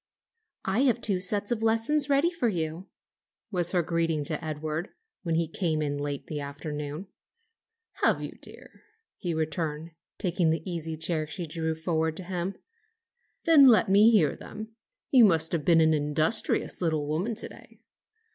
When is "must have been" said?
15.23-15.81